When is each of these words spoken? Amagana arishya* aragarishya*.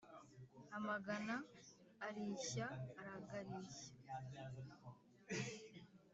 Amagana 0.77 1.35
arishya* 2.07 2.67
aragarishya*. 2.99 4.13